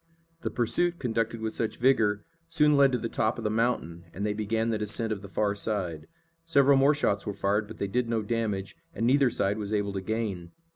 The 0.41 0.49
pursuit, 0.49 0.97
conducted 0.97 1.41
with 1.41 1.53
such 1.53 1.77
vigor, 1.77 2.25
soon 2.49 2.75
led 2.75 2.91
to 2.93 2.97
the 2.97 3.07
top 3.07 3.37
of 3.37 3.43
the 3.43 3.51
mountain, 3.51 4.05
and 4.15 4.25
they 4.25 4.33
began 4.33 4.71
the 4.71 4.79
descent 4.79 5.11
of 5.13 5.21
the 5.21 5.29
far 5.29 5.53
side. 5.53 6.07
Several 6.43 6.75
more 6.75 6.95
shots 6.95 7.27
were 7.27 7.35
fired, 7.35 7.67
but 7.67 7.77
they 7.77 7.85
did 7.85 8.09
no 8.09 8.23
damage, 8.23 8.75
and 8.95 9.05
neither 9.05 9.29
side 9.29 9.59
was 9.59 9.71
able 9.71 9.93
to 9.93 10.01
gain. 10.01 10.53